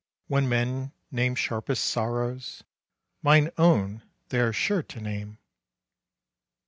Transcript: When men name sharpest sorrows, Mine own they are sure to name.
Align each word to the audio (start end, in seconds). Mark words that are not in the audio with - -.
When 0.25 0.49
men 0.49 0.93
name 1.11 1.35
sharpest 1.35 1.85
sorrows, 1.85 2.63
Mine 3.21 3.51
own 3.59 4.01
they 4.29 4.39
are 4.39 4.51
sure 4.51 4.81
to 4.81 4.99
name. 4.99 5.37